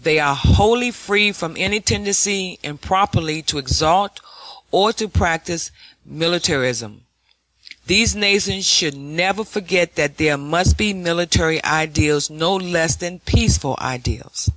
They 0.00 0.18
are 0.18 0.34
wholly 0.34 0.90
free 0.90 1.30
from 1.30 1.56
any 1.56 1.78
tendency 1.78 2.58
improperly 2.64 3.40
to 3.42 3.58
exalt 3.58 4.18
or 4.72 4.92
to 4.94 5.06
practice 5.06 5.70
militarism. 6.04 7.02
These 7.86 8.16
nations 8.16 8.66
should 8.66 8.96
never 8.96 9.44
forget 9.44 9.94
that 9.94 10.16
there 10.16 10.36
must 10.36 10.76
be 10.76 10.92
military 10.92 11.62
ideals 11.64 12.30
no 12.30 12.56
less 12.56 12.96
than 12.96 13.20
peaceful 13.20 13.76
ideals. 13.78 14.50